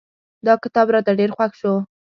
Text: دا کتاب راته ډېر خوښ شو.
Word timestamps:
دا 0.45 0.53
کتاب 0.63 0.87
راته 0.93 1.11
ډېر 1.19 1.31
خوښ 1.37 1.51
شو. 1.61 1.73